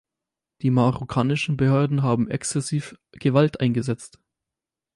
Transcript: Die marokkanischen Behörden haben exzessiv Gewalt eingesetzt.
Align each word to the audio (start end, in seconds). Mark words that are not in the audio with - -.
Die 0.63 0.71
marokkanischen 0.71 1.57
Behörden 1.57 2.01
haben 2.01 2.27
exzessiv 2.27 2.95
Gewalt 3.11 3.59
eingesetzt. 3.59 4.17